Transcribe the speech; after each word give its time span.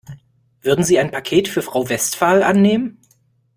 Würden 0.63 0.83
Sie 0.83 0.97
ein 0.97 1.11
Paket 1.11 1.47
für 1.47 1.61
Frau 1.61 1.87
Westphal 1.87 2.41
annehmen? 2.41 2.97